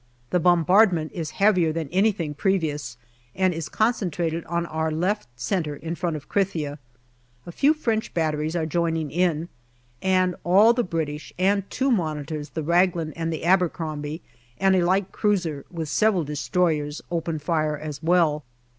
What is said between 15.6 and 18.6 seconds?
with several destroyers, open fire as well.